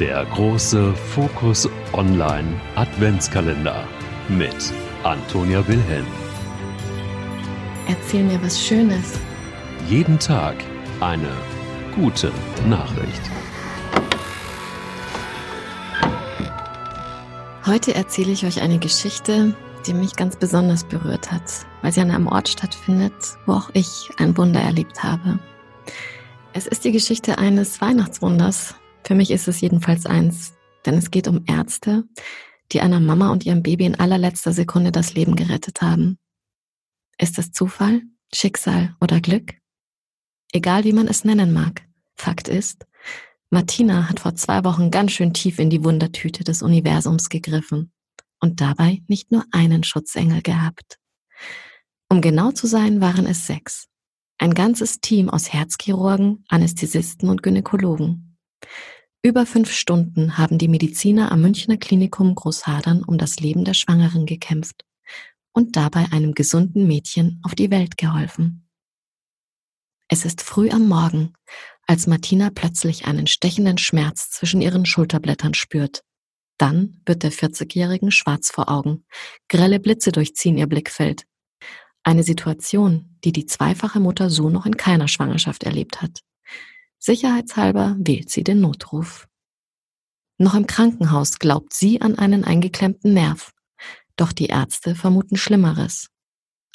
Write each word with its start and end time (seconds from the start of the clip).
Der 0.00 0.24
große 0.24 0.94
Fokus 0.94 1.68
Online 1.92 2.58
Adventskalender 2.74 3.86
mit 4.30 4.72
Antonia 5.02 5.58
Wilhelm. 5.68 6.06
Erzähl 7.86 8.24
mir 8.24 8.42
was 8.42 8.58
Schönes. 8.58 9.20
Jeden 9.90 10.18
Tag 10.18 10.56
eine 11.00 11.28
gute 11.94 12.32
Nachricht. 12.66 13.20
Heute 17.66 17.94
erzähle 17.94 18.32
ich 18.32 18.46
euch 18.46 18.62
eine 18.62 18.78
Geschichte, 18.78 19.54
die 19.86 19.92
mich 19.92 20.16
ganz 20.16 20.34
besonders 20.34 20.84
berührt 20.84 21.30
hat, 21.30 21.66
weil 21.82 21.92
sie 21.92 22.00
an 22.00 22.10
einem 22.10 22.26
Ort 22.26 22.48
stattfindet, 22.48 23.12
wo 23.44 23.52
auch 23.52 23.68
ich 23.74 24.08
ein 24.16 24.34
Wunder 24.38 24.60
erlebt 24.60 25.02
habe. 25.02 25.38
Es 26.54 26.66
ist 26.66 26.86
die 26.86 26.92
Geschichte 26.92 27.36
eines 27.36 27.82
Weihnachtswunders. 27.82 28.76
Für 29.10 29.16
mich 29.16 29.32
ist 29.32 29.48
es 29.48 29.60
jedenfalls 29.60 30.06
eins, 30.06 30.54
denn 30.86 30.94
es 30.94 31.10
geht 31.10 31.26
um 31.26 31.42
Ärzte, 31.48 32.04
die 32.70 32.80
einer 32.80 33.00
Mama 33.00 33.32
und 33.32 33.44
ihrem 33.44 33.60
Baby 33.60 33.86
in 33.86 33.96
allerletzter 33.96 34.52
Sekunde 34.52 34.92
das 34.92 35.14
Leben 35.14 35.34
gerettet 35.34 35.82
haben. 35.82 36.16
Ist 37.18 37.36
es 37.40 37.50
Zufall, 37.50 38.02
Schicksal 38.32 38.94
oder 39.00 39.20
Glück? 39.20 39.54
Egal 40.52 40.84
wie 40.84 40.92
man 40.92 41.08
es 41.08 41.24
nennen 41.24 41.52
mag, 41.52 41.82
Fakt 42.14 42.46
ist, 42.46 42.86
Martina 43.50 44.08
hat 44.08 44.20
vor 44.20 44.36
zwei 44.36 44.62
Wochen 44.62 44.92
ganz 44.92 45.10
schön 45.10 45.34
tief 45.34 45.58
in 45.58 45.70
die 45.70 45.82
Wundertüte 45.82 46.44
des 46.44 46.62
Universums 46.62 47.30
gegriffen 47.30 47.90
und 48.38 48.60
dabei 48.60 49.02
nicht 49.08 49.32
nur 49.32 49.44
einen 49.50 49.82
Schutzengel 49.82 50.40
gehabt. 50.40 51.00
Um 52.08 52.20
genau 52.20 52.52
zu 52.52 52.68
sein, 52.68 53.00
waren 53.00 53.26
es 53.26 53.44
sechs. 53.44 53.88
Ein 54.38 54.54
ganzes 54.54 55.00
Team 55.00 55.28
aus 55.28 55.52
Herzchirurgen, 55.52 56.44
Anästhesisten 56.48 57.28
und 57.28 57.42
Gynäkologen. 57.42 58.36
Über 59.22 59.44
fünf 59.44 59.70
Stunden 59.70 60.38
haben 60.38 60.56
die 60.56 60.68
Mediziner 60.68 61.30
am 61.30 61.42
Münchner 61.42 61.76
Klinikum 61.76 62.34
Großhadern 62.34 63.04
um 63.04 63.18
das 63.18 63.38
Leben 63.38 63.66
der 63.66 63.74
Schwangeren 63.74 64.24
gekämpft 64.24 64.86
und 65.52 65.76
dabei 65.76 66.06
einem 66.10 66.32
gesunden 66.32 66.86
Mädchen 66.86 67.38
auf 67.42 67.54
die 67.54 67.70
Welt 67.70 67.98
geholfen. 67.98 68.66
Es 70.08 70.24
ist 70.24 70.40
früh 70.40 70.70
am 70.70 70.88
Morgen, 70.88 71.34
als 71.86 72.06
Martina 72.06 72.48
plötzlich 72.48 73.04
einen 73.04 73.26
stechenden 73.26 73.76
Schmerz 73.76 74.30
zwischen 74.30 74.62
ihren 74.62 74.86
Schulterblättern 74.86 75.52
spürt. 75.52 76.02
Dann 76.56 77.02
wird 77.04 77.22
der 77.22 77.32
40-Jährigen 77.32 78.10
schwarz 78.10 78.50
vor 78.50 78.70
Augen. 78.70 79.04
Grelle 79.48 79.80
Blitze 79.80 80.12
durchziehen 80.12 80.56
ihr 80.56 80.66
Blickfeld. 80.66 81.26
Eine 82.04 82.22
Situation, 82.22 83.18
die 83.22 83.32
die 83.32 83.44
zweifache 83.44 84.00
Mutter 84.00 84.30
so 84.30 84.48
noch 84.48 84.64
in 84.64 84.78
keiner 84.78 85.08
Schwangerschaft 85.08 85.64
erlebt 85.64 86.00
hat. 86.00 86.22
Sicherheitshalber 87.00 87.96
wählt 87.98 88.30
sie 88.30 88.44
den 88.44 88.60
Notruf. 88.60 89.26
Noch 90.36 90.54
im 90.54 90.66
Krankenhaus 90.66 91.38
glaubt 91.38 91.72
sie 91.72 92.02
an 92.02 92.18
einen 92.18 92.44
eingeklemmten 92.44 93.14
Nerv. 93.14 93.52
Doch 94.16 94.32
die 94.32 94.46
Ärzte 94.46 94.94
vermuten 94.94 95.36
Schlimmeres. 95.36 96.08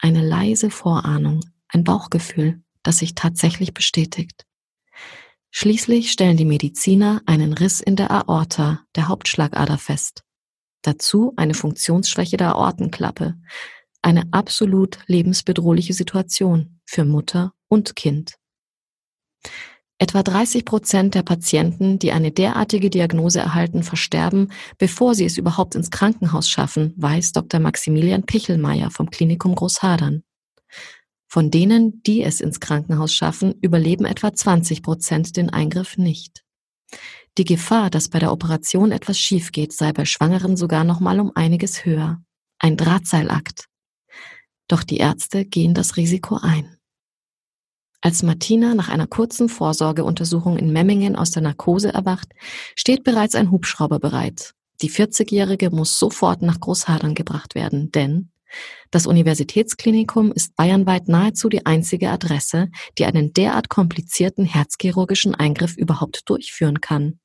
Eine 0.00 0.26
leise 0.26 0.70
Vorahnung, 0.70 1.40
ein 1.68 1.84
Bauchgefühl, 1.84 2.62
das 2.82 2.98
sich 2.98 3.14
tatsächlich 3.14 3.74
bestätigt. 3.74 4.46
Schließlich 5.50 6.10
stellen 6.10 6.38
die 6.38 6.46
Mediziner 6.46 7.22
einen 7.26 7.52
Riss 7.52 7.80
in 7.80 7.94
der 7.94 8.10
Aorta, 8.10 8.80
der 8.96 9.08
Hauptschlagader 9.08 9.76
fest. 9.76 10.24
Dazu 10.80 11.34
eine 11.36 11.54
Funktionsschwäche 11.54 12.38
der 12.38 12.56
Aortenklappe, 12.56 13.34
eine 14.00 14.24
absolut 14.32 14.98
lebensbedrohliche 15.06 15.92
Situation 15.92 16.80
für 16.86 17.04
Mutter 17.04 17.52
und 17.68 17.94
Kind. 17.94 18.36
Etwa 20.04 20.22
30 20.22 20.66
Prozent 20.66 21.14
der 21.14 21.22
Patienten, 21.22 21.98
die 21.98 22.12
eine 22.12 22.30
derartige 22.30 22.90
Diagnose 22.90 23.38
erhalten, 23.38 23.82
versterben, 23.82 24.52
bevor 24.76 25.14
sie 25.14 25.24
es 25.24 25.38
überhaupt 25.38 25.76
ins 25.76 25.90
Krankenhaus 25.90 26.50
schaffen, 26.50 26.92
weiß 26.98 27.32
Dr. 27.32 27.58
Maximilian 27.58 28.24
Pichelmeier 28.24 28.90
vom 28.90 29.08
Klinikum 29.08 29.54
Großhadern. 29.54 30.22
Von 31.26 31.50
denen, 31.50 32.02
die 32.02 32.22
es 32.22 32.42
ins 32.42 32.60
Krankenhaus 32.60 33.14
schaffen, 33.14 33.54
überleben 33.62 34.04
etwa 34.04 34.34
20 34.34 34.82
Prozent 34.82 35.38
den 35.38 35.48
Eingriff 35.48 35.96
nicht. 35.96 36.44
Die 37.38 37.46
Gefahr, 37.46 37.88
dass 37.88 38.10
bei 38.10 38.18
der 38.18 38.30
Operation 38.30 38.92
etwas 38.92 39.18
schief 39.18 39.52
geht, 39.52 39.72
sei 39.72 39.94
bei 39.94 40.04
Schwangeren 40.04 40.58
sogar 40.58 40.84
noch 40.84 41.00
mal 41.00 41.18
um 41.18 41.32
einiges 41.34 41.86
höher. 41.86 42.22
Ein 42.58 42.76
Drahtseilakt. 42.76 43.70
Doch 44.68 44.82
die 44.82 44.98
Ärzte 44.98 45.46
gehen 45.46 45.72
das 45.72 45.96
Risiko 45.96 46.36
ein. 46.42 46.73
Als 48.04 48.22
Martina 48.22 48.74
nach 48.74 48.90
einer 48.90 49.06
kurzen 49.06 49.48
Vorsorgeuntersuchung 49.48 50.58
in 50.58 50.74
Memmingen 50.74 51.16
aus 51.16 51.30
der 51.30 51.40
Narkose 51.40 51.88
erwacht, 51.88 52.28
steht 52.76 53.02
bereits 53.02 53.34
ein 53.34 53.50
Hubschrauber 53.50 53.98
bereit. 53.98 54.52
Die 54.82 54.90
40-Jährige 54.90 55.70
muss 55.70 55.98
sofort 55.98 56.42
nach 56.42 56.60
Großhadern 56.60 57.14
gebracht 57.14 57.54
werden, 57.54 57.90
denn 57.92 58.30
das 58.90 59.06
Universitätsklinikum 59.06 60.32
ist 60.32 60.54
bayernweit 60.54 61.08
nahezu 61.08 61.48
die 61.48 61.64
einzige 61.64 62.10
Adresse, 62.10 62.68
die 62.98 63.06
einen 63.06 63.32
derart 63.32 63.70
komplizierten 63.70 64.44
herzchirurgischen 64.44 65.34
Eingriff 65.34 65.74
überhaupt 65.74 66.28
durchführen 66.28 66.82
kann. 66.82 67.20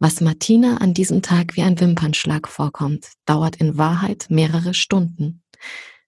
Was 0.00 0.20
Martina 0.20 0.78
an 0.78 0.94
diesem 0.94 1.22
Tag 1.22 1.54
wie 1.54 1.62
ein 1.62 1.78
Wimpernschlag 1.78 2.48
vorkommt, 2.48 3.06
dauert 3.24 3.54
in 3.54 3.78
Wahrheit 3.78 4.26
mehrere 4.30 4.74
Stunden. 4.74 5.44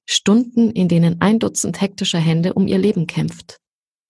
Stunden, 0.07 0.71
in 0.71 0.89
denen 0.89 1.21
ein 1.21 1.39
Dutzend 1.39 1.81
hektischer 1.81 2.21
Hände 2.21 2.55
um 2.55 2.67
ihr 2.67 2.79
Leben 2.79 3.07
kämpft. 3.07 3.59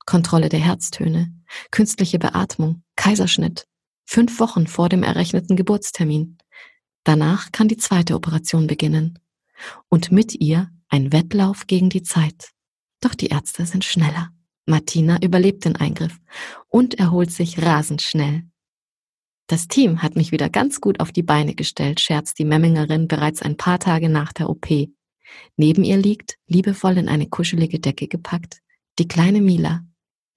Kontrolle 0.05 0.49
der 0.49 0.61
Herztöne, 0.61 1.33
künstliche 1.71 2.19
Beatmung, 2.19 2.83
Kaiserschnitt. 2.95 3.67
Fünf 4.05 4.39
Wochen 4.39 4.67
vor 4.67 4.89
dem 4.89 5.03
errechneten 5.03 5.57
Geburtstermin. 5.57 6.39
Danach 7.03 7.51
kann 7.51 7.69
die 7.69 7.77
zweite 7.77 8.15
Operation 8.15 8.67
beginnen. 8.67 9.19
Und 9.89 10.13
mit 10.13 10.35
ihr 10.35 10.71
ein 10.89 11.13
Wettlauf 11.13 11.67
gegen 11.67 11.89
die 11.89 12.03
Zeit. 12.03 12.51
Doch 13.01 13.15
die 13.15 13.29
Ärzte 13.29 13.67
sind 13.67 13.85
schneller. 13.85 14.31
Martina 14.67 15.19
überlebt 15.23 15.65
den 15.65 15.77
Eingriff 15.77 16.19
und 16.69 16.95
erholt 16.95 17.31
sich 17.31 17.63
rasend 17.63 18.03
schnell. 18.03 18.45
Das 19.49 19.69
Team 19.69 20.03
hat 20.03 20.17
mich 20.17 20.33
wieder 20.33 20.51
ganz 20.51 20.81
gut 20.81 20.99
auf 20.99 21.13
die 21.13 21.23
Beine 21.23 21.55
gestellt, 21.55 22.01
scherzt 22.01 22.39
die 22.39 22.45
Memmingerin 22.45 23.07
bereits 23.07 23.43
ein 23.43 23.57
paar 23.57 23.79
Tage 23.79 24.09
nach 24.09 24.33
der 24.33 24.51
OP. 24.51 24.67
Neben 25.57 25.85
ihr 25.85 25.97
liegt, 25.97 26.39
liebevoll 26.47 26.99
in 26.99 27.09
eine 27.09 27.29
kuschelige 27.29 27.81
Decke 27.81 28.09
gepackt, 28.09 28.61
die 28.99 29.09
kleine 29.09 29.41
Mila, 29.41 29.85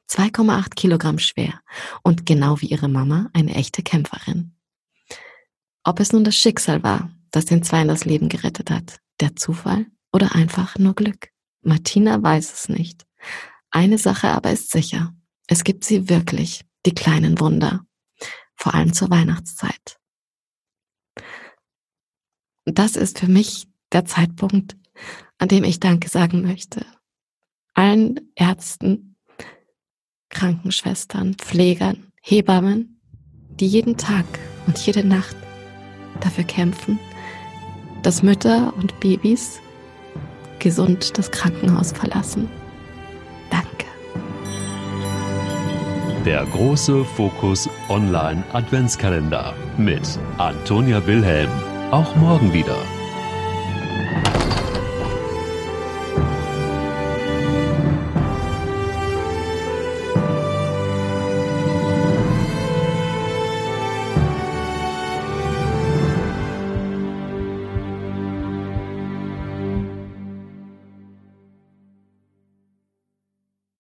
2,8 0.09 0.75
Kilogramm 0.75 1.19
schwer 1.19 1.61
und 2.03 2.25
genau 2.25 2.59
wie 2.61 2.67
ihre 2.67 2.89
Mama 2.89 3.29
eine 3.33 3.55
echte 3.55 3.83
Kämpferin. 3.83 4.55
Ob 5.83 5.99
es 5.99 6.11
nun 6.11 6.23
das 6.23 6.35
Schicksal 6.35 6.83
war, 6.83 7.11
das 7.31 7.45
den 7.45 7.63
Zweien 7.63 7.87
das 7.87 8.05
Leben 8.05 8.29
gerettet 8.29 8.71
hat, 8.71 8.99
der 9.19 9.35
Zufall 9.35 9.85
oder 10.11 10.35
einfach 10.35 10.77
nur 10.77 10.95
Glück. 10.95 11.29
Martina 11.61 12.21
weiß 12.21 12.53
es 12.53 12.69
nicht. 12.69 13.05
Eine 13.69 13.97
Sache 13.97 14.29
aber 14.29 14.51
ist 14.51 14.71
sicher. 14.71 15.13
Es 15.47 15.63
gibt 15.63 15.83
sie 15.83 16.09
wirklich, 16.09 16.65
die 16.85 16.93
kleinen 16.93 17.39
Wunder. 17.39 17.85
Vor 18.55 18.73
allem 18.73 18.93
zur 18.93 19.09
Weihnachtszeit. 19.09 19.99
Das 22.65 22.95
ist 22.95 23.19
für 23.19 23.27
mich 23.27 23.67
der 23.91 24.05
Zeitpunkt, 24.05 24.77
an 25.37 25.47
dem 25.47 25.63
ich 25.63 25.79
Danke 25.79 26.09
sagen 26.09 26.41
möchte. 26.41 26.85
Allen 27.73 28.19
Ärzten, 28.35 29.15
Krankenschwestern, 30.29 31.35
Pflegern, 31.35 32.11
Hebammen, 32.21 33.01
die 33.59 33.67
jeden 33.67 33.97
Tag 33.97 34.25
und 34.67 34.77
jede 34.77 35.03
Nacht 35.03 35.35
dafür 36.19 36.43
kämpfen, 36.43 36.99
dass 38.03 38.23
Mütter 38.23 38.73
und 38.77 38.99
Babys 38.99 39.59
gesund 40.59 41.17
das 41.17 41.31
Krankenhaus 41.31 41.91
verlassen. 41.91 42.49
Danke. 43.49 43.85
Der 46.25 46.45
große 46.45 47.05
Fokus 47.05 47.69
Online 47.87 48.43
Adventskalender 48.53 49.53
mit 49.77 50.19
Antonia 50.37 51.05
Wilhelm. 51.07 51.49
Auch 51.91 52.15
morgen 52.17 52.53
wieder. 52.53 52.77